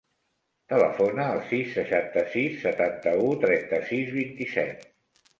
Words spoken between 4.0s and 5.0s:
vint-i-set.